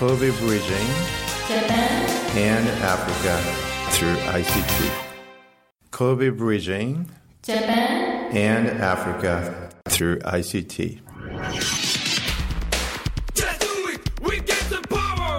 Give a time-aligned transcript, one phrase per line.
[0.00, 0.88] Kobe Bridging
[1.48, 2.06] Japan
[2.36, 3.38] and Africa
[3.92, 4.90] through ICT.
[5.90, 7.06] Kobe Bridging
[7.42, 11.00] Japan and Africa through ICT.
[13.34, 14.20] Just do it!
[14.22, 15.38] We get the power!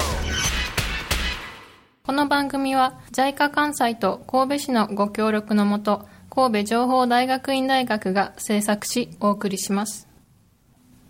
[2.04, 10.08] この番組は JICA 関西と神戸市のご協力のもと神戸情報大学院大学が制作しお送りします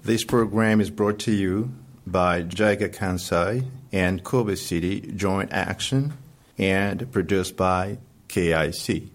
[0.05, 1.69] This program is brought to you
[2.06, 6.12] by JICA Kansai and Kobe City Joint Action
[6.58, 9.08] and produced by KIC.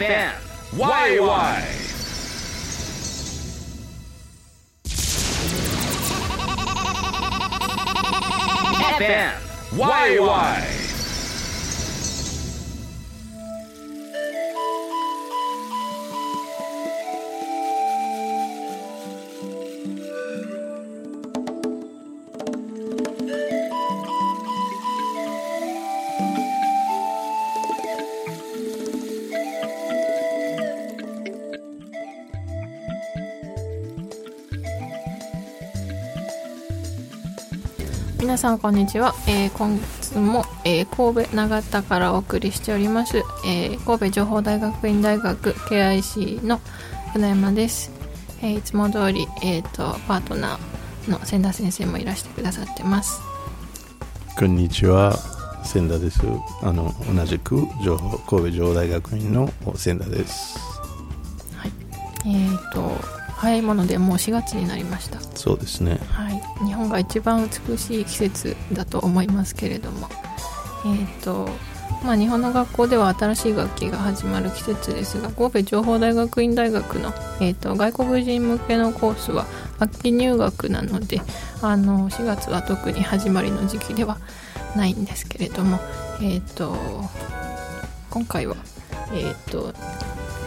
[0.00, 0.32] FM
[0.72, 1.80] YY!
[9.00, 9.32] FM
[9.76, 10.89] YY!
[38.40, 46.58] さんこんにちは、えー今月も、えー神戸長田からお送りしております、えー神戸情報大学院大学 KIC の
[47.12, 47.90] 船山です、
[48.40, 53.20] えーいつも通り、えー、とパートナーの千田先生もいらしてくださってます。
[54.38, 55.14] こんにちは。
[55.62, 56.22] 千田です。
[56.62, 60.58] あの同じく情報神戸情報大学院の千田です。
[61.56, 61.72] はい。
[62.24, 65.18] えー、と早いものでもう4月になりました。
[65.34, 65.98] そうですね。
[66.10, 70.08] はい、日本が一番美しい季節だと思いますけれども、
[70.84, 71.48] えーと
[72.04, 77.08] まあ、日本の学校では新しい学期が始まる季節ですが神戸情報大学院大学の、
[77.40, 79.46] えー、と外国人向けのコースは
[79.78, 81.20] 秋期入学なので
[81.62, 84.18] あの4月は特に始まりの時期では
[84.76, 85.78] ないんですけれども、
[86.20, 86.76] えー、と
[88.10, 88.56] 今回は、
[89.12, 89.72] えー、と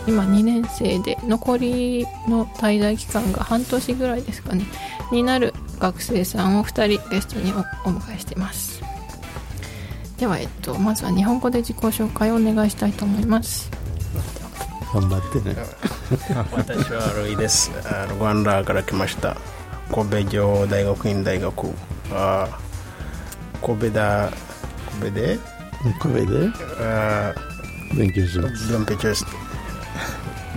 [0.08, 4.66] 今2年生で残りの滞在期間が半年ぐらいですかね
[5.12, 7.60] になる学生さんを2人ゲストにお
[7.90, 8.84] お迎えしています
[10.18, 13.72] では、えっと、まずは日本語で自己紹介をお願いしたいと思います
[14.94, 15.56] 頑張ってね
[16.52, 17.72] 私はルイです。
[17.88, 19.36] あルワンダから来ました。
[19.92, 21.68] 神戸城大学院大学。
[22.12, 22.60] あ
[23.62, 24.32] 神戸だ、
[25.00, 25.40] 神戸で？
[26.00, 26.52] これで？
[26.80, 27.34] あ
[27.98, 29.26] 勉強しますドンペチョス。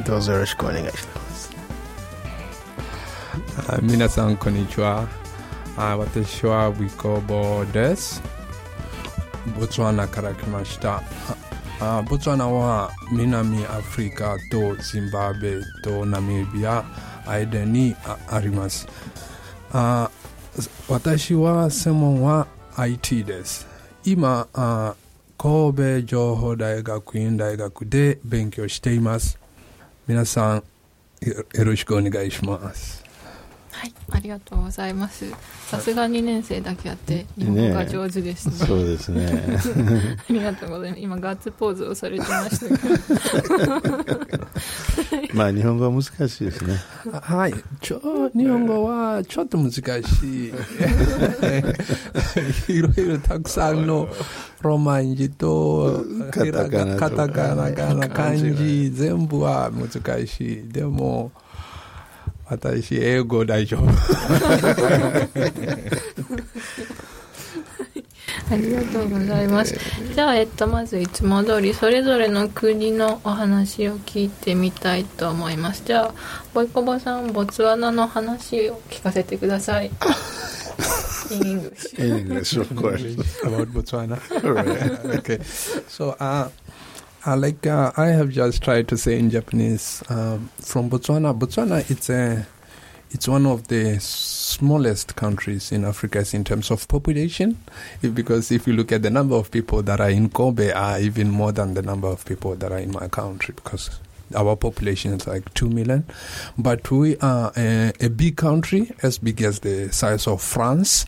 [0.05, 1.57] どうぞよろしくお願いします。
[3.69, 5.09] あ皆さんこんにちは。
[5.77, 8.23] あ私はウィコボです。
[9.59, 11.03] ボツワナから来ました。
[11.81, 16.84] あボツワナは南アフリカとジンバブエとナミビア
[17.27, 18.87] 間にああります。
[19.73, 20.11] あ
[20.89, 22.47] 私は専門は
[22.77, 23.67] IT です。
[24.05, 24.95] 今あ
[25.39, 29.46] 神戸情報大学院大学で勉強しています。
[30.09, 30.62] 皆さん
[31.25, 33.06] よろしくお願いします。
[33.76, 35.31] はいありがとうございます。
[35.66, 38.54] さすが2年生だけあって日本語が上手ですね。
[38.54, 39.59] そうですね。
[40.31, 41.03] ありがとうございます。
[41.03, 42.88] 今ガッツポーズをされてましたけ
[43.66, 43.82] ど。
[45.36, 46.76] まあ日本語は難しいですね。
[47.12, 49.92] はい、ちょ日本語はちょっと難しい。
[52.72, 54.09] いろいろたくさんの
[54.62, 60.69] ロマン字とカタカナとカタカナ漢字全部は難しい。
[60.72, 61.31] でも
[62.49, 63.87] 私英語大丈夫。
[68.49, 69.75] ありがとうございます。
[70.15, 75.83] じゃあ、えっと、まずいつも通り、それぞれの国のお話を聞いてみたいと思います。
[75.84, 76.15] じゃあ、
[76.55, 79.91] ボイコボさん、ボツワナの話を聞かせてください。
[81.31, 81.99] In English.
[81.99, 83.03] English of course
[83.43, 84.17] about Botswana?
[85.19, 85.43] okay.
[85.89, 86.49] So, uh,
[87.26, 91.89] uh, like uh, I have just tried to say in Japanese, um, from Botswana, Botswana
[91.91, 92.47] it's a
[93.10, 97.56] it's one of the smallest countries in Africa in terms of population,
[98.15, 101.30] because if you look at the number of people that are in Kobe, are even
[101.30, 103.91] more than the number of people that are in my country, because
[104.34, 106.04] our population is like two million.
[106.59, 111.06] But we are a, a big country, as big as the size of France.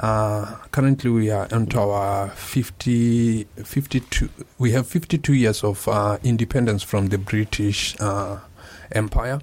[0.00, 4.28] Uh, currently, we are into our 50, 52.
[4.58, 8.40] We have 52 years of uh, independence from the British uh,
[8.90, 9.40] Empire,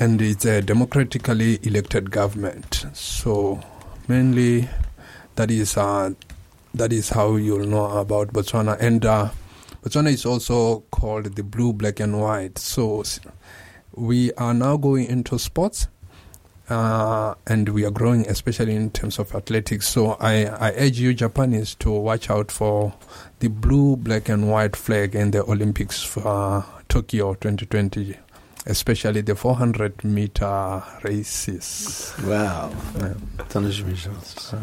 [0.00, 2.86] and it's a democratically elected government.
[2.94, 3.60] So,
[4.08, 4.68] mainly,
[5.36, 6.14] that is uh,
[6.74, 8.76] that is how you'll know about Botswana.
[8.80, 9.30] And uh,
[9.84, 12.58] Botswana is also called the blue, black, and white.
[12.58, 13.04] So,
[13.94, 15.86] we are now going into sports
[16.69, 19.87] uh, and we are growing, especially in terms of athletics.
[19.87, 22.93] So I, I urge you, Japanese, to watch out for
[23.39, 28.17] the blue, black, and white flag in the Olympics for uh, Tokyo 2020,
[28.65, 32.13] especially the 400 meter races.
[32.23, 32.71] Wow.
[32.97, 33.13] Yeah.
[33.53, 34.55] 楽しみにしてます。
[34.55, 34.61] は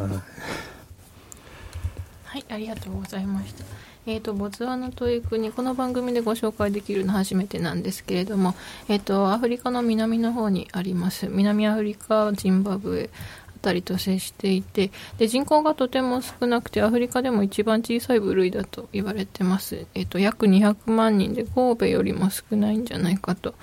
[2.38, 3.64] い、ありがとうございました。
[4.07, 8.53] えっ、と、ボツワナという国、この番組でご紹介できるのは初めてなんですけれども、
[8.87, 11.27] えっ、と、アフリカの南の方にあります。
[11.27, 13.09] 南アフリカ、ジンバブエ
[13.55, 19.87] あたりと接していて、で、人口がとても少なくて、アフリカでも一番小さい部類だと言われてます。
[19.95, 23.55] えっ、と、約200万人で神戸よりも少ないんじゃないかと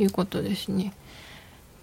[0.00, 0.94] いうことですね。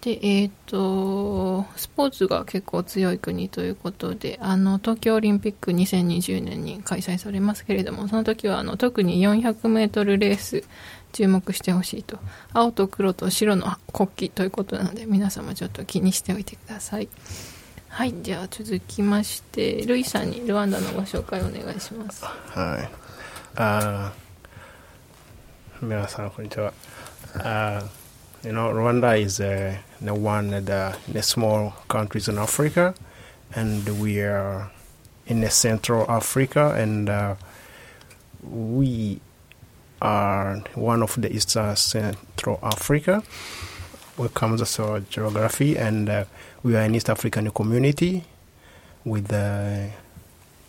[0.04, 10.66] で、えっ、と、スポーツが結構強い国ということで、あの、東京オリンピック2020年に開催されますけれども、その時は、あの、特に400メートルレース、
[11.14, 12.20] 注目してほしいと。
[12.52, 17.08] 青と黒と白の国旗ということなので、皆様ちょっと気にしておいてください。
[17.88, 22.26] はい、じゃあ続きまして、ルイさんにルワンダのご紹介をお願いします。
[22.26, 22.90] はい。
[23.56, 24.12] あ
[25.82, 26.74] 皆さん、こんにちは。
[27.36, 28.03] Uh,
[28.44, 32.94] you know, Rwanda is uh, the one of the, the small countries in Africa,
[33.56, 34.69] and we are
[35.28, 37.36] in the Central Africa, and uh,
[38.44, 39.22] we
[40.01, 43.24] are one of the Eastern Central Africa.
[44.18, 46.25] When it comes to geography, and uh,
[46.63, 48.25] we are an East African community
[49.06, 49.88] with uh,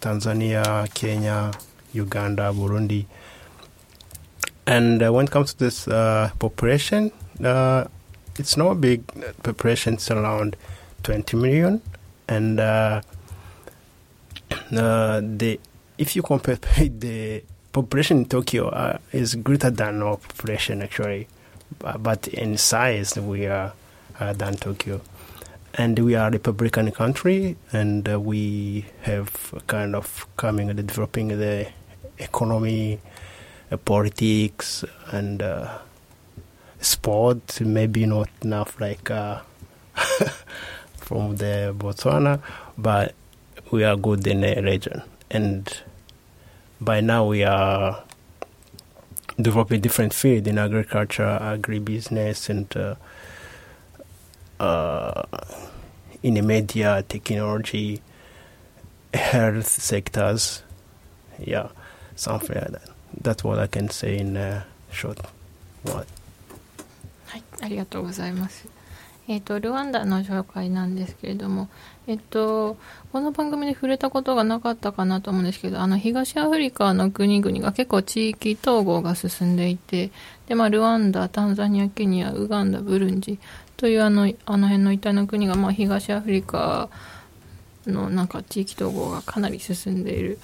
[0.00, 1.52] Tanzania, Kenya,
[1.92, 3.06] Uganda, Burundi.
[4.64, 7.10] And uh, when it comes to this population,
[7.42, 7.86] uh,
[8.38, 9.06] it's not a big
[9.42, 10.56] population, it's around
[11.02, 11.82] 20 million.
[12.28, 13.02] And uh,
[14.72, 15.60] uh, the
[15.98, 17.42] if you compare the
[17.72, 21.28] population in Tokyo uh, is greater than our population actually,
[21.78, 23.72] but in size we are
[24.20, 25.00] uh, than Tokyo.
[25.76, 31.28] And we are a Republican country, and uh, we have kind of coming and developing
[31.28, 31.68] the
[32.18, 33.00] economy,
[33.72, 35.78] uh, politics, and uh,
[36.84, 37.60] sport.
[37.60, 39.40] Maybe not enough like uh,
[40.96, 42.40] from the Botswana,
[42.78, 43.14] but
[43.70, 45.02] we are good in the region.
[45.30, 45.68] And
[46.80, 48.04] by now we are
[49.40, 52.94] developing different field in agriculture, agribusiness, and uh,
[54.62, 55.22] uh,
[56.22, 58.00] in the media, technology,
[59.12, 60.62] health sectors.
[61.38, 61.68] Yeah,
[62.16, 62.88] something like that.
[63.20, 65.18] That's what I can say in uh, short.
[65.82, 66.06] What?
[67.60, 68.68] ありがとうございます。
[69.26, 71.68] えっ、と、ルワンダの紹介なんですけれども、
[72.06, 72.76] えっ、と、
[73.10, 80.10] この番組で触れたことがなかったかなと思うんですけど、あの、東アフリカの国々が結構地域統合が進んでいて、
[80.46, 83.38] で、まあ、ルワンダ、タンザニア、ケニア、ウガンダ、ブルンジ
[83.78, 86.90] というあの、あの辺の一帯の国が、まあ、東アフリカ
[87.86, 90.38] のなんか地域統合がかなり進んでいる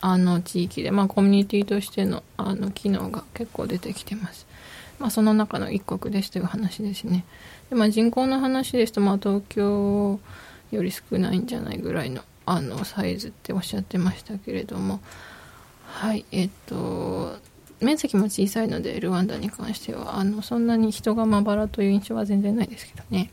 [0.00, 4.46] あの地域で、まあ、コミュニティとしてのあの機能が結構出てきてます。
[5.04, 7.26] まあ、その中の一国ですという話ですね。
[7.68, 10.18] でまあ、人口の話ですと、まあ、東京
[10.70, 15.00] より少ないんじゃないぐらいのあのサイズっておっしゃってましたけれども、
[15.84, 17.36] はい、えっと、
[17.80, 23.30] 面積も小さいので、ルワンダに関しては、あのそんなに人がまばらという印象は全然ないですけどね。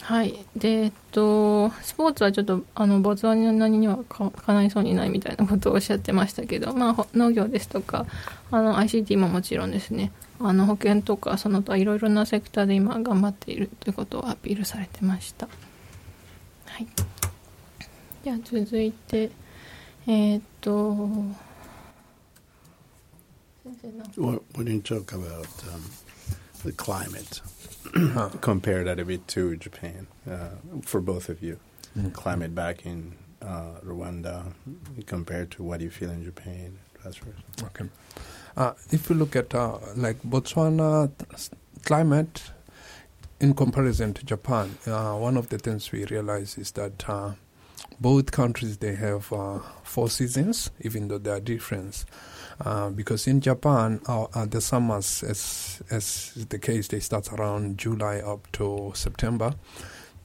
[0.00, 0.46] はい。
[0.56, 8.06] で、えっと、スポーツはちょっと、あの、ボツワナにはかかないそうにないみたいなことをおっしゃってましたけど、まあ、農業ですとか、
[8.50, 15.48] あの、ICT ももちろんですね、あの、保険とか、その他いろいろなセクターで今頑張っているということをアピールされてました。
[16.66, 16.86] はい。
[18.24, 19.30] じゃあ、続いて、
[20.06, 21.08] えーっと、
[23.64, 25.82] 先生なんか Why why don't you talk about um,
[26.64, 27.42] the climate?
[28.40, 30.50] Compare that a bit to Japan uh,
[30.82, 31.58] for both of you.
[32.12, 34.52] Climate back in uh, Rwanda
[35.06, 36.78] compared to what you feel in Japan.
[37.02, 37.34] That's right.
[37.62, 37.88] Okay.
[38.56, 41.10] Uh, if you look at uh, like Botswana
[41.84, 42.42] climate
[43.38, 47.32] in comparison to Japan, uh, one of the things we realize is that uh,
[48.00, 52.06] both countries they have uh, four seasons, even though there are different.
[52.58, 58.20] Uh, because in Japan, the summers, as as is the case, they start around July
[58.20, 59.54] up to September.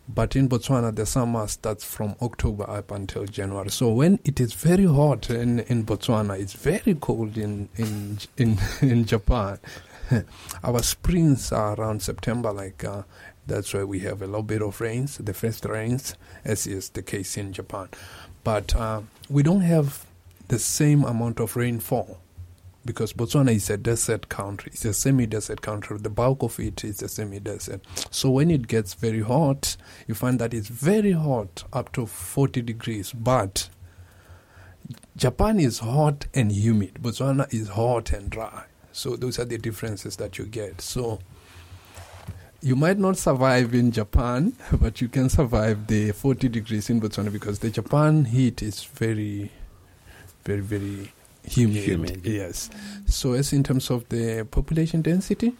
[0.09, 3.69] But in Botswana, the summer starts from October up until January.
[3.69, 8.57] So when it is very hot in, in Botswana, it's very cold in in in,
[8.81, 9.59] in Japan.
[10.63, 13.03] Our springs are around September, like uh,
[13.47, 17.01] that's why we have a little bit of rains, the first rains, as is the
[17.01, 17.87] case in Japan.
[18.43, 20.05] But uh, we don't have
[20.49, 22.19] the same amount of rainfall
[22.85, 24.71] because Botswana is a desert country.
[24.73, 25.97] It's a semi-desert country.
[25.97, 27.81] The bulk of it is a semi-desert.
[28.09, 32.61] So when it gets very hot, you find that it's very hot, up to 40
[32.63, 33.13] degrees.
[33.13, 33.69] But
[35.15, 36.95] Japan is hot and humid.
[36.95, 38.63] Botswana is hot and dry.
[38.91, 40.81] So those are the differences that you get.
[40.81, 41.19] So
[42.61, 47.31] you might not survive in Japan, but you can survive the 40 degrees in Botswana
[47.31, 49.51] because the Japan heat is very,
[50.43, 51.11] very, very
[51.43, 51.83] humid.
[51.83, 52.25] Humid.
[52.25, 52.69] Yes.
[53.07, 55.53] So as in terms of the population density,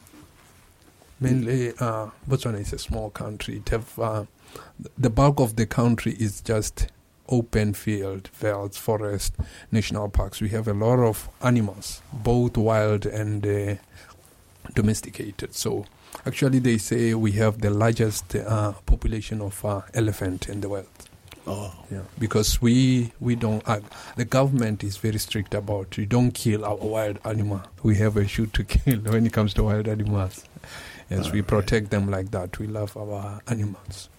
[1.19, 3.57] mainly uh, Botswana is a small country.
[3.57, 4.25] It have, uh,
[4.97, 6.87] the bulk of the country is just
[7.29, 9.35] open field, fields, forest,
[9.71, 10.41] national parks.
[10.41, 13.75] We have a lot of animals, both wild and uh,
[14.73, 15.55] domesticated.
[15.55, 15.85] So
[16.25, 20.87] actually, they say we have the largest uh, population of uh, elephant in the world.
[21.47, 23.67] Oh, Yeah, because we we don't.
[23.67, 23.79] Uh,
[24.15, 27.61] the government is very strict about you don't kill our wild animal.
[27.83, 30.43] We have a shoot to kill when it comes to wild animals.
[31.09, 31.47] Yes, we Alright.
[31.47, 32.57] protect them like that.
[32.59, 34.09] We love our animals.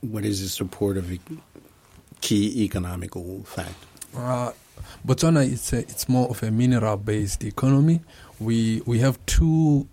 [0.00, 1.20] what is the support of e-
[2.20, 3.74] key economical fact?
[4.16, 4.52] Uh,
[5.06, 8.00] Botswana is a, it's more of a mineral based economy.
[8.40, 9.86] We we have two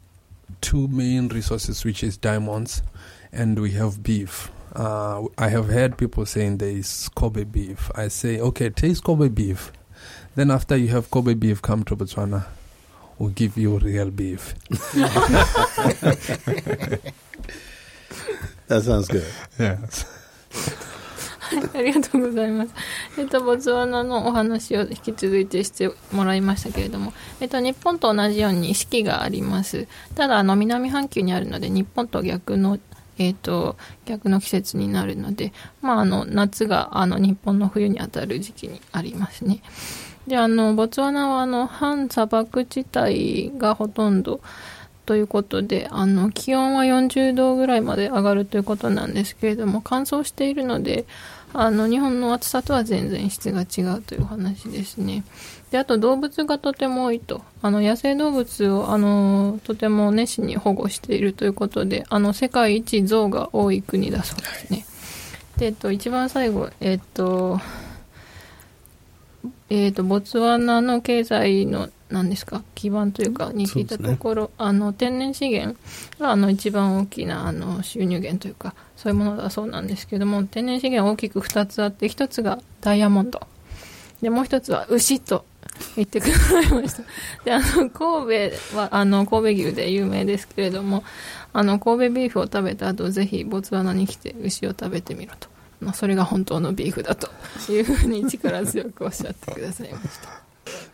[0.62, 2.82] two main resources, which is diamonds,
[3.33, 4.51] and we have beef.
[4.75, 7.91] Uh, I have heard people saying there is Kobe beef.
[7.95, 9.73] I say, okay, taste Kobe beef.
[10.35, 12.47] Then after you have Kobe beef, come to Botswana.
[13.19, 14.55] We'll give you real beef.
[18.69, 19.27] That sounds good.
[19.59, 20.07] Yes.
[21.75, 22.75] ありがとうございます。
[23.19, 29.87] えっと、ボツワナのお話を引き続いてしてもらいましたけれども、えっと、日本と同じように四季があります。
[30.15, 32.79] ただ、あの、南半球にあるので、日本と逆の、
[33.18, 39.62] えっと、逆の季節になるので、まあ、あの、夏が、あの、日本の冬にあたる時期にありますね。
[40.28, 44.42] で、あの、ボツワナは、あの、反砂漠地帯がほとんど、
[45.06, 51.06] ということで、あの、気温は40度ぐらいまで上がるということなんですけれども、乾燥しているので、
[51.54, 55.24] あの、日本の暑さとは全然質が違うという話ですね。
[55.72, 57.42] で、あと動物がとても多いと。
[57.62, 64.86] あの、野生動物を、あの、とても熱心に保護しているということで、あの、世界一象が多い国だそうですね。
[65.58, 67.60] で、えっと、一番最後、えっと、
[69.70, 75.78] えっと、ボツワナの経済の、何ですか、基盤というか、に聞いたところ、あの、天然資源
[76.20, 83.42] が、あの、一番大きな、あの、収入源というか、そういうものだそうなんですけども、天然資源は大きく2つあって、1つがダイヤモンド。
[84.22, 85.44] で、もう1つは牛と
[85.96, 87.04] 言ってくださいました。
[87.44, 91.04] で、あの、神戸は、あの、神戸牛で有名ですけれども、
[91.52, 95.53] あの、神戸ビーフを食べた後、ぜひ、ボツワナに来て牛を食べてみろと。
[95.84, 97.30] まあ、それが本当のビーフだと
[97.72, 100.30] いうふうに力強くおっしゃってくださいました。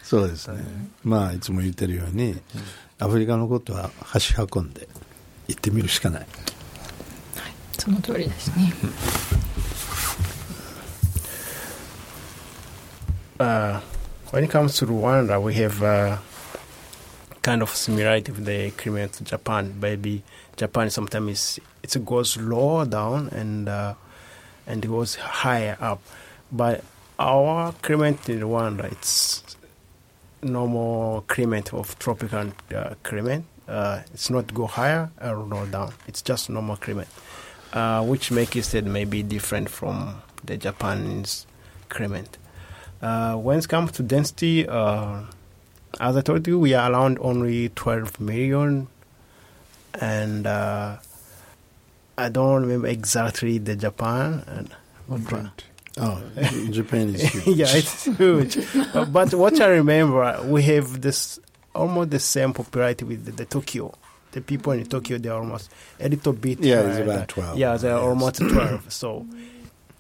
[0.04, 0.64] そうですね。
[1.04, 2.36] まあ、いつも言ってるように、
[2.98, 4.88] アフリカのことは箸運んで
[5.48, 6.28] 行ってみるしかない。
[7.78, 8.74] その通りですね。
[13.40, 13.80] Uh,
[14.32, 16.18] when it comes to Rwanda, we have uh,
[17.42, 19.80] kind of similarity with the agreement to Japan.
[19.80, 20.24] Maybe
[20.58, 23.94] Japan sometimes it's, it goes lower down and uh,
[24.70, 26.02] and it was higher up,
[26.52, 26.84] but
[27.18, 29.44] our climate in Rwanda it's
[30.42, 33.44] normal climate of tropical uh, climate.
[33.68, 35.94] Uh, it's not go higher or low down.
[36.08, 37.10] It's just normal climate,
[37.74, 41.46] uh, which makes it maybe different from the Japanese
[41.90, 42.38] climate.
[43.02, 45.22] Uh, when it comes to density, uh,
[46.00, 48.88] as I told you, we are around only 12 million,
[50.00, 50.98] and uh,
[52.26, 54.44] I don't remember exactly the Japan.
[54.48, 54.70] And
[55.32, 55.64] Right.
[55.98, 56.22] Oh,
[56.70, 57.48] Japan is huge.
[57.58, 58.58] yeah, it's huge.
[58.94, 61.40] Uh, but what I remember, we have this
[61.74, 63.94] almost the same popularity with the, the Tokyo.
[64.32, 66.60] The people in Tokyo, they're almost a little bit.
[66.60, 67.58] Yeah, it's about 12.
[67.58, 68.02] Yeah, they're Yes.
[68.04, 68.94] almost 12.
[68.94, 69.26] So,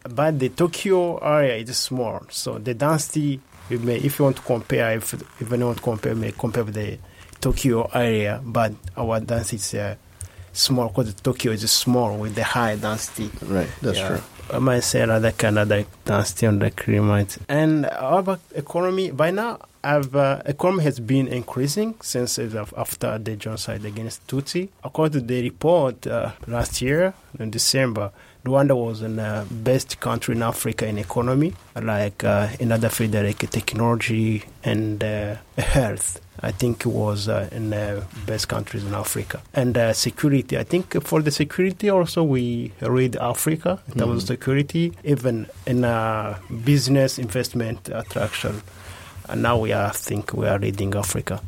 [0.03, 2.21] but the Tokyo area is small.
[2.29, 6.13] So the density, we may, if you want to compare, if, if you to compare,
[6.15, 6.99] may compare with the
[7.41, 9.95] Tokyo area, but our density is uh,
[10.59, 13.29] small because Tokyo is small with the high density.
[13.45, 14.07] Right, that's Yeah.
[14.07, 14.21] true.
[14.51, 17.37] I might say another Canada density on the climate.
[17.47, 22.39] And our economy, by now, our uh, economy has been increasing since
[22.75, 24.69] after the genocide against Tutsi.
[24.83, 28.11] According to the report uh, last year in December,
[28.43, 33.13] Rwanda was the uh, best country in Africa in economy, like uh, in other fields
[33.15, 36.19] like technology and uh, health.
[36.41, 39.41] I think it was uh, in the best countries in Africa.
[39.53, 44.27] And uh, security, I think for the security also we read Africa in terms of
[44.27, 48.61] security, even in uh, business investment attraction.
[49.27, 51.41] And now we are I think we are reading Africa.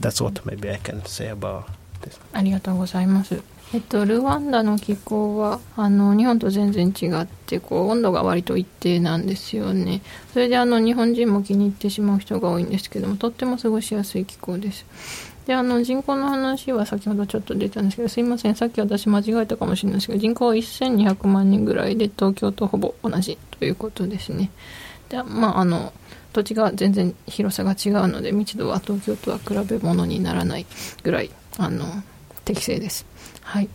[0.00, 1.68] That's what maybe I can say about
[2.08, 2.20] this.
[2.32, 3.42] ありがとうございます。
[3.74, 10.00] えっと、ルワンダの気候はあの日本と全然違ってこう温度が割と一定なんですよね
[10.32, 14.86] それであの日本人も気に入ってしまう人が多いんですけどもとっても過ごしやすい気候です
[15.46, 24.50] であの人口の話は先ほどちょっと出たんですけどすいませんさっき私間違えたかもしれないですけど人口は1200万人ぐらいで東京とほぼ同じということですね
[25.10, 25.92] でまああの
[26.32, 30.66] 土地が全然広さが違うので密度は東京とは比べ物にならない
[31.02, 31.84] ぐらいあの
[32.44, 33.04] 適正です。
[33.42, 33.68] はい、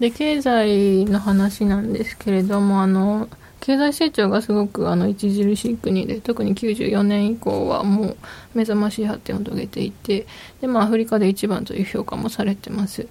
[0.00, 3.28] で経済の話なんですけれどもあの
[3.60, 8.16] 経済成長がすごくあの著しい国で特に94年以降はもう
[8.54, 10.26] 目覚ましい発展を遂げていて
[10.60, 13.06] で、まあ、アフリカで一番という評価もされてます。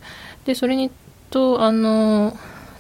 [0.46, 0.90] でそれに
[1.30, 2.36] とあの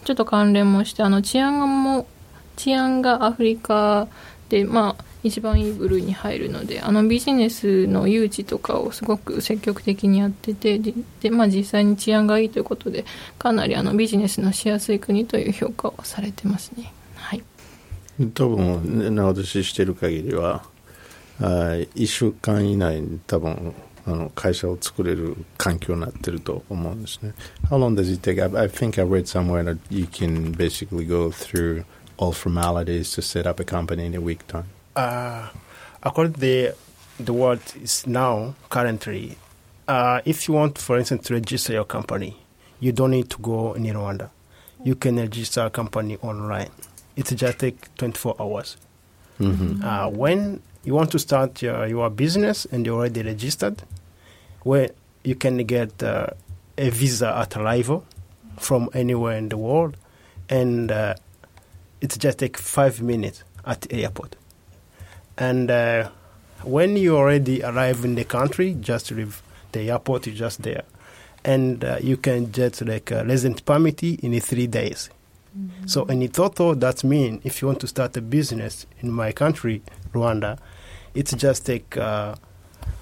[0.05, 2.07] ちょっと関連もしてあの治安がも
[2.55, 4.07] 治安がアフリカ
[4.49, 10.79] で、まあ、一番いい部類に入るのであのビジネスの誘致とかをすごく積極的にやってて
[11.21, 13.05] で、まあ、実際に治安がいいということで
[13.37, 16.91] かなりあのビジネスのしやすい国という評価をされてますね。
[17.15, 17.43] はい、
[18.33, 20.63] 多分ね私してる限りは
[21.39, 23.73] あ1週間以内に多分
[24.07, 27.33] あの会社を作れる環境になってると思うんですね。
[27.69, 28.41] How long does it take?
[28.41, 31.83] I, I think I read somewhere that you can basically go through
[32.17, 34.63] all formalities to set up a company in a week time.
[34.97, 35.47] Uh,
[36.01, 36.75] according to the,
[37.19, 39.37] the world is now currently,
[39.87, 42.35] uh, if you want, for instance, to register your company,
[42.79, 44.31] you don't need to go in Rwanda.
[44.83, 46.71] You can register a company online.
[47.15, 48.77] It just take 24 hours.
[49.39, 49.83] Mm-hmm.
[49.83, 53.83] Uh, when you want to start your, your business and you're already registered,
[54.63, 54.89] where
[55.23, 56.27] you can get uh,
[56.75, 58.03] a visa at arrival
[58.57, 59.95] from anywhere in the world,
[60.49, 61.13] and uh,
[62.01, 64.35] it just take five minutes at the airport.
[65.37, 66.09] And uh,
[66.63, 69.41] when you already arrive in the country, just leave
[69.71, 70.83] the airport, you're just there,
[71.43, 75.09] and uh, you can get like a resident permit in three days.
[75.87, 79.81] So in total, that means if you want to start a business in my country,
[80.13, 80.59] Rwanda,
[81.15, 82.35] it's just take uh,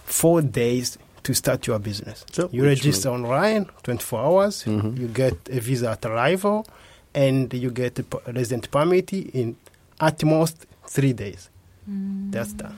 [0.06, 2.26] four days to start your business.
[2.32, 4.98] So you which register online, 24 hours, Mhm.
[4.98, 6.66] you get a visa at arrival,
[7.14, 9.58] and you get a resident permit in
[10.00, 11.50] at most three days.
[11.88, 12.76] That's done.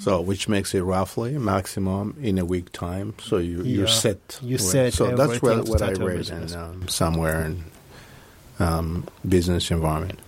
[0.00, 3.14] So, which makes it roughly maximum in a week time.
[3.18, 3.92] So you you're Yeah.
[3.92, 4.38] set.
[4.42, 4.60] You Right.
[4.60, 7.64] set So that's to what I read in um, somewhere in
[8.58, 10.18] um, business environment.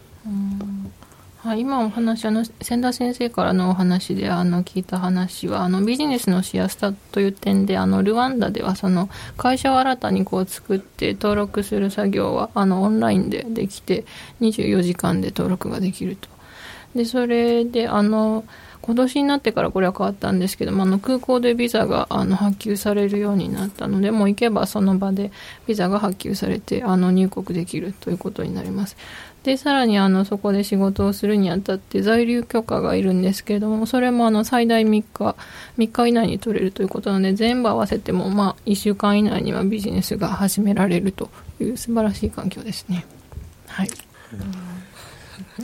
[1.40, 14.04] はい、今お話あの千田先生からのお話であの聞いた話はあのビジネスのしやすさという点であのルワンダではその会社を新たにこう作って登録する作業はあのオンラインでできて
[14.40, 16.28] 24時間で登録ができると
[16.94, 18.44] でそれであの
[18.80, 25.30] 今年になってからこれは変わったんですけどもあの空港でビザがあの発給されるようになったのでもう行けばその場で
[25.66, 28.96] ビザが発給されてあの入国できるということになります。
[29.42, 35.36] でさらにあのそこで仕事をするにあたって在留許可がいるんですけれどもそれもあの最大3日
[35.78, 43.06] 3日以内に取れるということなので全部合わせてもまあ1週間以内にはビジネスが始められるという素晴らしい環境ですね。
[43.66, 43.88] はい。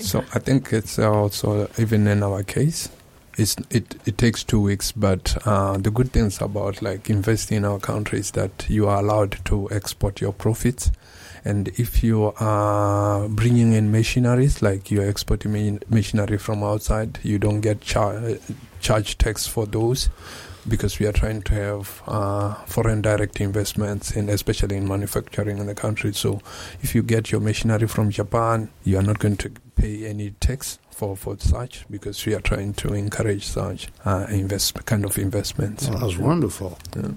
[0.01, 2.89] So I think it's also even in our case,
[3.37, 4.93] it's it it takes two weeks.
[4.93, 8.99] But uh, the good things about like investing in our country is that you are
[8.99, 10.91] allowed to export your profits,
[11.45, 17.39] and if you are bringing in machineries, like you're exporting ma- machinery from outside, you
[17.39, 18.39] don't get char-
[18.85, 20.11] charge tax for those.
[20.67, 25.67] Because we are trying to have uh, foreign direct investments, in especially in manufacturing in
[25.67, 26.15] the country.
[26.15, 26.41] So,
[26.81, 30.79] if you get your machinery from Japan, you are not going to pay any tax
[30.91, 35.87] for, for such because we are trying to encourage such uh, invest kind of investments.
[35.89, 36.79] Well, that's wonderful.
[36.97, 37.11] Yeah.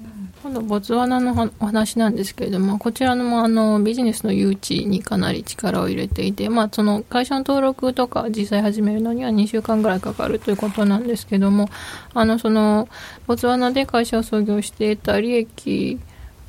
[0.43, 11.69] 今度ボツワナのはお話なんですけれどもこちらのもあのビジネスの誘致にかなり力を入れていて、まあ、その会社の登録とか実際始めるのには2週間ぐらいかかるということなんですけども
[12.13, 12.87] あのその
[13.25, 15.99] ボツワナで会社を創業して得た利益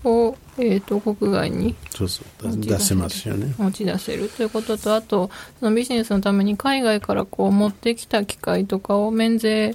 [0.04, 3.54] を、えー、と国外にそうそう持ち出せますよね。
[3.58, 9.74] 持ち出せるということとあとそのビジネスのために海外からこう持ってきた機械とかを免税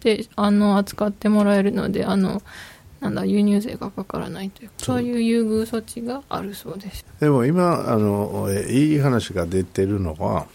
[0.00, 2.42] であの扱ってもらえるのであの
[3.04, 5.02] なんだ輸入税がかからないというそう。
[5.02, 7.04] いう優遇措置があるそうです。
[7.20, 10.46] でも今あの、えいい話が出てるのは、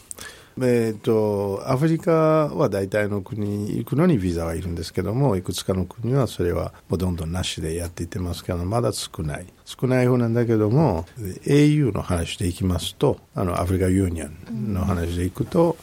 [0.57, 9.45] えー、とアフリカは大体の国に行くのにビザはいるんですけどもいくつかの国はそれはもうどんどんなしでやっていってますけどまだ少ない。
[9.63, 11.05] 少ない方なんだけども
[11.45, 15.77] au の話でいきますとあのアフリカユニオンの話でいくと、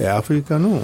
[0.00, 0.80] えアフリカの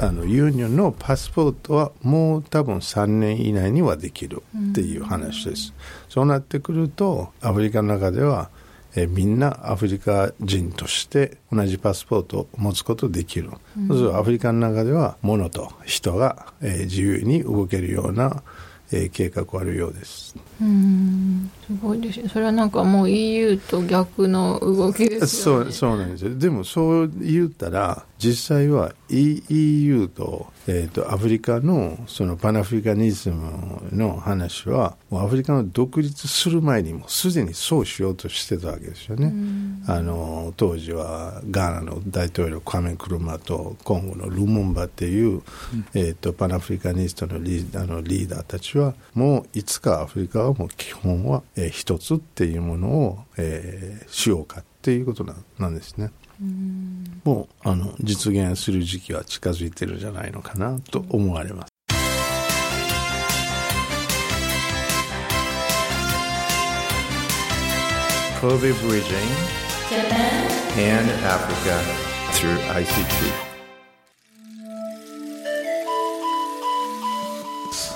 [0.00, 5.74] あのユニオンのパスポートはもう多分3年以内にはできるっていう話です、
[6.08, 8.48] そうなってくるとアフリカの中では
[8.94, 13.50] えーみんなアフリカ人として同じパスポートを持つことできる、
[13.88, 18.42] そうするとアフリカの中では物と人が、えー自由に動けるような、
[18.92, 21.50] えー計画があるようですうん。
[21.66, 22.28] すごいですね。
[22.28, 25.64] それはなんかもう EU と逆の動きですよね。
[25.64, 26.34] そうそうなんですよ。
[26.34, 39.32] でもそう言ったら実際は E- EU と,、えー、とアフリカのそのパナフリカニズムの話はもうアフリカの独立する前にもすでにそうしようとしてたわけですよね、
[39.86, 45.42] あの当時はガーナの大統領カメクルマとコンゴのルモンバっていう、
[45.94, 56.10] えー、とパナフリカニストのリーあのリーダーたちはもういつかアフリカはもう基本は、えー一つっていうものを、えーしようかっていうことななんですね。
[57.24, 61.68] もうあの実現する時期は近づいてるんじゃないのかなと思われます。
[68.40, 69.58] Kobe Bridging
[69.90, 71.76] Japan, and Africa
[72.32, 73.48] through ICT.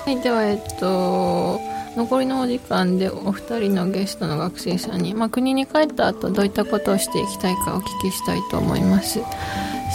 [0.03, 1.61] はい、では、えっと、
[1.95, 9.19] 残りのお時間でお二人のゲストの学生さんに、まあ、国に帰った後どういったことをしていきたいかお聞きしたいと思います。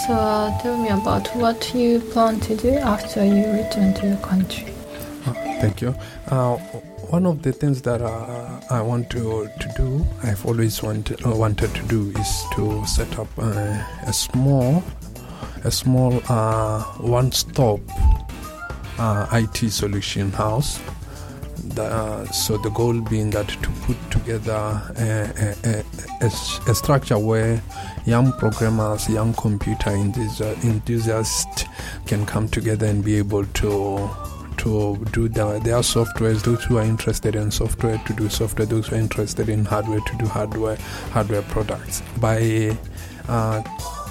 [0.06, 4.16] So, uh, tell me about what you plan to do after you return to your
[4.18, 4.72] country.
[5.26, 5.92] Uh, Thank you.
[6.28, 6.56] Uh,
[7.10, 11.30] one of the things that uh, I want to, to do, I've always wanted, uh,
[11.30, 14.84] wanted to do, is to set up uh, a small,
[15.64, 17.80] a small uh, one-stop
[18.98, 20.78] uh, IT solution house.
[21.74, 24.82] The, uh, so the goal being that to put together
[26.20, 27.62] a structure where
[28.06, 31.64] young programmers, young computer enthusiasts
[32.06, 34.10] can come together and be able to
[34.58, 36.42] to do their, their softwares.
[36.42, 38.66] Those who are interested in software to do software.
[38.66, 40.76] Those who are interested in hardware to do hardware
[41.12, 42.02] hardware products.
[42.20, 42.76] By
[43.28, 43.62] uh,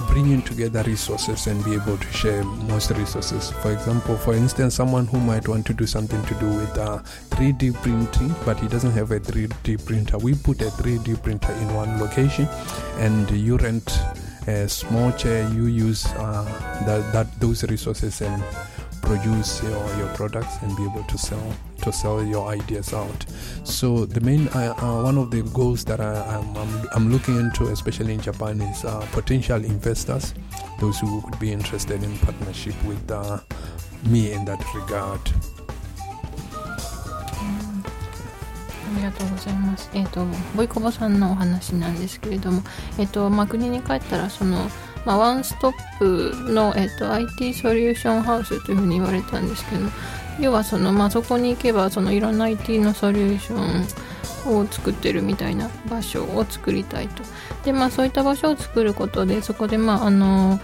[0.08, 3.50] bringing together resources and be able to share most resources.
[3.50, 6.98] For example, for instance, someone who might want to do something to do with uh,
[7.30, 10.18] 3D printing, but he doesn't have a 3D printer.
[10.18, 12.48] We put a 3D printer in one location,
[12.98, 13.98] and you rent
[14.46, 15.48] a small chair.
[15.52, 16.44] You use uh,
[16.86, 18.42] that, that those resources and
[19.07, 23.25] produce your, your products and be able to sell to sell your ideas out.
[23.63, 27.37] So the main uh, uh, one of the goals that I, I'm, I'm, I'm looking
[27.37, 30.33] into, especially in Japan, is uh, potential investors,
[30.79, 33.39] those who would be interested in partnership with uh,
[34.05, 35.19] me in that regard.
[38.93, 39.89] ありがとうございます。
[39.93, 40.25] えっ、と、
[40.55, 42.61] ボイコボさんのお話なんですけれども、
[42.99, 44.69] えっ、と、まあ、国に帰ったら、その、
[45.04, 49.88] まあ、ワンストップの、えっ、と、IT ソリューションハウスというふうに言われたんですけど、
[50.40, 57.22] 要はその、まあ、そこに行けば、その、いろんな IT のソリューションを作ってるみたいな場所を作りたいと。
[57.64, 60.60] で、まあ、そういった場所を作ることで、そこで、まあ、あの、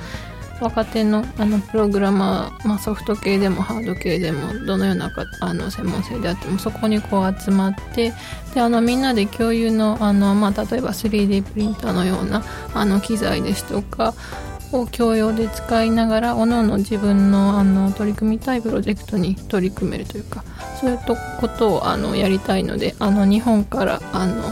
[0.61, 8.13] 若手のあのプログラマー、まあ、ソフト系でもハード系でもどのようなかあの専門性であってもそこにこう集まって
[8.55, 14.15] であのみんなで共有のあの、まあ、例えば 3D プリンターのようなあの機材ですとか
[14.73, 20.45] を共用で使いながら各々自分のあの取り組みたいプロジェクトに取り組めるというか
[20.81, 20.99] そういう
[21.41, 24.43] ことをあのやりたいのであの日本からあの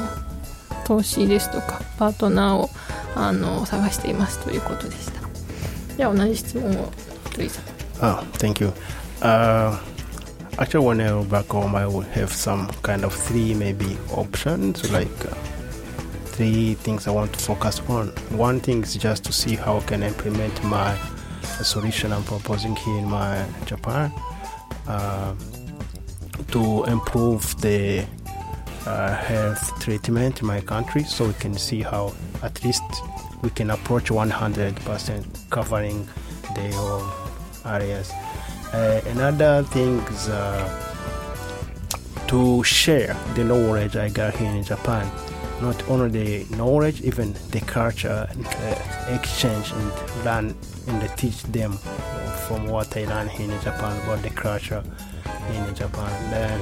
[0.84, 2.68] 投資ですとかパートナーを
[3.14, 5.21] あの探していますということでした。
[5.97, 6.91] では同じ質問を
[7.37, 7.65] ルイさん
[7.99, 8.71] Oh, thank you.
[9.23, 9.75] Uh,
[10.59, 14.91] actually, when I go back home, I will have some kind of three maybe options,
[14.91, 15.33] like uh,
[16.25, 18.09] three things I want to focus on.
[18.37, 20.95] One thing is just to see how can I implement my
[21.63, 24.11] solution I'm proposing here in my Japan
[24.87, 25.33] uh,
[26.51, 28.05] to improve the
[28.85, 32.13] uh, health treatment in my country, so we can see how
[32.43, 32.83] at least
[33.42, 36.08] we can approach 100% covering
[36.54, 37.04] the whole
[37.64, 38.10] areas.
[38.72, 40.92] Uh, another thing is uh,
[42.26, 45.10] to share the knowledge I got here in Japan.
[45.60, 50.56] Not only the knowledge, even the culture and uh, exchange and learn
[50.88, 51.78] and teach them
[52.46, 54.82] from what I learned here in Japan about the culture
[55.52, 56.30] in Japan.
[56.30, 56.60] Then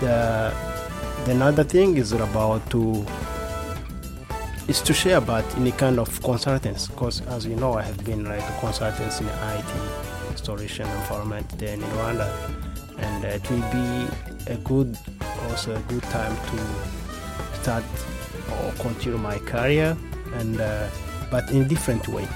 [0.00, 0.54] the,
[1.24, 3.06] the another thing is about to
[4.72, 8.24] is to share about any kind of consultants because as you know I have been
[8.24, 12.28] like a consultant in the IT installation environment there in Rwanda
[12.96, 14.96] and uh, it will be a good
[15.50, 17.84] also a good time to start
[18.62, 19.94] or continue my career
[20.36, 20.88] and uh,
[21.30, 22.26] but in different way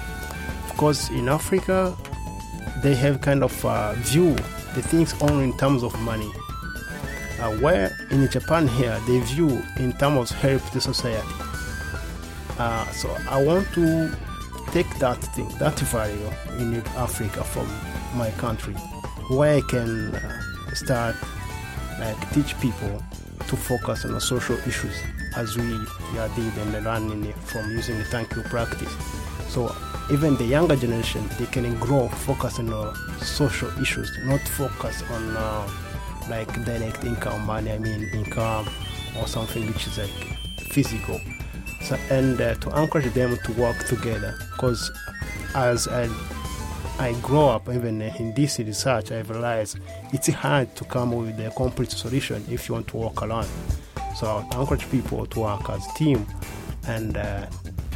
[0.69, 1.97] because in Africa
[2.83, 4.35] they have kind of uh, view
[4.75, 6.31] the things only in terms of money.
[7.41, 11.36] Uh, where in Japan here they view in terms of help the society.
[12.59, 14.17] Uh, so I want to
[14.73, 17.67] take that thing, that value in Africa from
[18.17, 18.75] my country,
[19.29, 21.17] where I can uh, start
[22.01, 23.03] like teach people
[23.47, 25.01] to focus on the social issues
[25.37, 25.69] as we
[26.15, 28.93] yeah, did and learning from using the thank you practice.
[29.49, 29.75] So
[30.11, 35.69] even the younger generation, they can grow focus on social issues, not focus on uh,
[36.29, 37.73] like direct income money.
[37.73, 38.69] I mean income
[39.19, 40.39] or something which is like
[40.71, 41.21] physical
[41.86, 44.92] So and uh, to encourage them to work together, because
[45.56, 46.10] as I
[47.00, 49.80] I grow up even in this research, I realized
[50.14, 53.48] it's hard to come with a complete solution if you want to work alone.
[54.16, 56.28] So I encourage people to work as a team
[56.88, 57.48] and uh,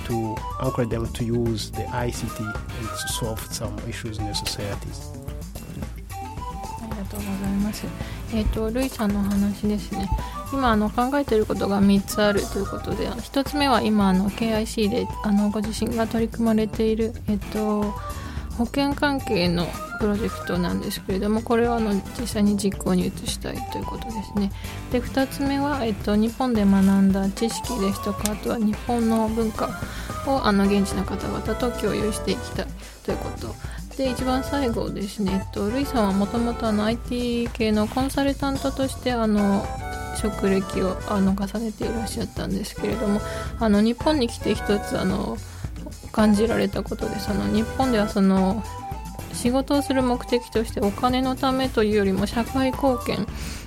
[0.05, 5.11] to encourage them to use the ICT and to solve some issues in the societies.
[6.81, 7.85] ありがとうございます。
[8.33, 10.09] えっ、とルイさんのお話ですね。
[10.52, 17.94] 今あの考えていることが3つあるということで、1つ目は今あの KIC であのご自身が取り組まれているえっ、と
[18.60, 19.66] 保険関係の
[20.00, 24.52] プロジェクトなんですけれどもこれをあの実際に実行に移したいということですね。
[24.92, 29.70] で2つ目は、えっと、日本で学んだ知識ですとかあとは日本の文化
[30.26, 32.66] をあの現地の方々と共有していきたい
[33.04, 33.54] ということ。
[33.96, 39.66] で一番最後ですね、えっと、ルイさんはもともと IT 系のコンサルタントとしてあの
[40.16, 43.20] 職歴をあの重ねていらっしゃったんですけれども
[43.58, 45.36] あの日本に来て一つあの
[46.12, 48.62] 感じられたことでその日本ではその
[49.32, 53.26] 仕事をする目的としてお金のためというよりも社会貢献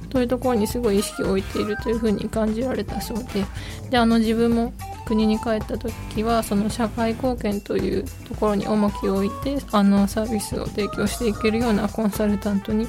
[0.09, 3.45] というところにすごい意識を置いているというふうに感じられたそうで。
[3.89, 4.73] であの自分も
[5.05, 12.87] 国に帰った時はその社会貢献というところに重きを置いてあのサービスを提供していけるようなコンサルタントに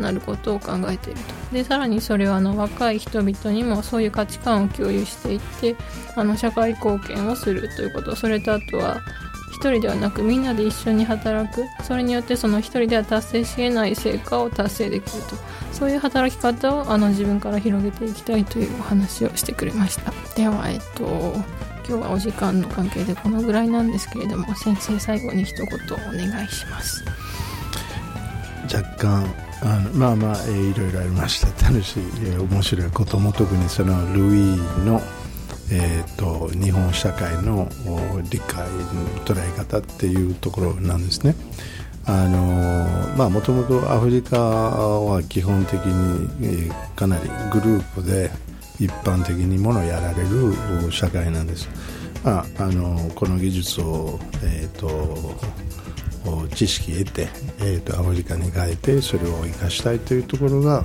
[0.00, 1.54] なることを考えていると。
[1.54, 5.76] でさらにそれはあの若い人々にもそういう価値観を共有していって
[6.14, 8.16] あの社会貢献をするということ。
[8.16, 9.00] それとあとは
[9.52, 11.64] 一人ではなくみんなで一緒に働く。
[11.82, 15.36] それによってその一人では達成し得ない成果を達成できると。
[15.72, 20.12] そういう働き方をあの自分から広げていきたいというお話をしてくれました。
[20.36, 21.34] ではえっと
[21.88, 25.70] 今日はお時間の関係でこのぐらいなんですけれども先生最後に一言お
[26.12, 27.04] 願いします。
[28.72, 35.00] 若干あのまあまあ、えーいろいろありました楽しい、えー面白いことも特にそのルイの、
[35.72, 37.68] えー、と日本社会の
[38.30, 41.34] 理解の捉え方っていうところなんですね。
[42.06, 48.30] あのまあもともとアフリカは基本的に、えーかなりグループで
[48.80, 51.68] 一般的にものをやられる社会なんです。
[52.24, 54.88] まあ、あのこの技術を、えー、と
[56.54, 57.28] 知識得て、
[57.60, 60.84] えー、とアフリカに変えてそれを生かしたいというところが、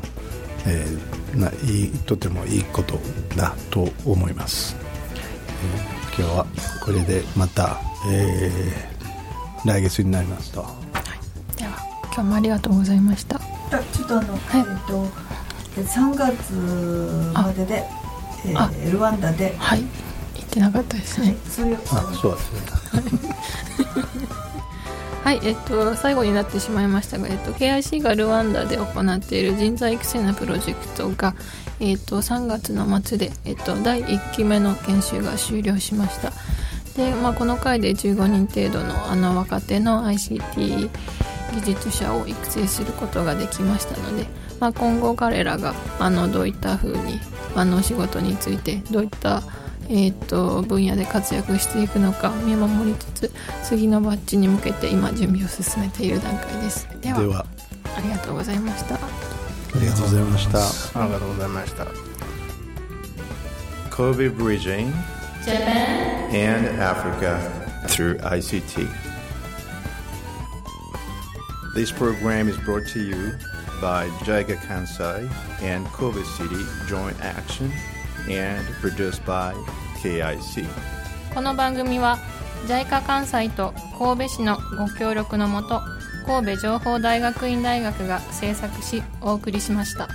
[0.65, 2.99] えーないいとてもいいこと
[3.35, 4.75] だと思います、
[5.17, 6.45] えー今日は
[6.85, 8.93] これでまた、えー
[9.65, 10.61] 来月になりますと。
[11.57, 11.71] では
[12.03, 13.37] 今日もありがとうございました。
[13.37, 13.39] あ
[13.93, 14.59] ちょっとあの、はい。
[14.59, 15.07] えっと
[15.81, 16.53] 3月
[17.33, 17.75] までで、
[18.45, 18.69] えあ。
[18.71, 19.83] ールワンダで、はい。
[20.35, 21.35] 言ってなかったですね。
[21.49, 22.59] そういうあそうですね。
[22.91, 24.42] はい、
[25.23, 31.33] はいえっと、最後になってしまいましたが、えっと、KIC がルワンダで行っている人材育成のプロジェクトが、
[31.79, 36.33] えっと、3月の末で、えっと、第1期目の研修が終了しました。
[36.97, 40.89] で、まあ、この回で15人程度のあの若手の ICT
[41.53, 44.27] 技術者を育成することができましたので、
[44.59, 47.19] まあ、今後彼らがあのどういった風に
[47.55, 49.41] あの仕事についてどういった
[49.89, 53.31] えー、と分野で活躍していくのか見守りつつ
[53.63, 57.45] 次のバッジに向けて今準備を進めている段階ですではでは
[57.97, 58.99] ありがとうございましたあ
[59.79, 60.59] りがとうございました
[61.01, 62.13] ありがとうございました。
[63.93, 64.91] Kobe Bridging
[65.45, 67.37] Japan, and Africa
[67.87, 68.89] through ICT.
[71.75, 73.37] This program is brought to you
[73.79, 75.29] by JICA Kansai
[75.61, 77.71] and Kobe City Joint Action
[78.29, 79.53] and produced by
[80.01, 80.65] KIC.
[81.33, 82.17] この番組は
[82.67, 85.81] JICA 関西と神戸市のご協力のもと
[86.25, 90.07] 神戸情報大学院大学が制作しお送りしました。